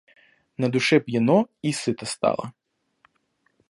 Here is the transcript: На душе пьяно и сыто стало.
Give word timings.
На 0.57 0.67
душе 0.71 0.99
пьяно 0.99 1.45
и 1.61 1.71
сыто 1.71 2.07
стало. 2.07 2.53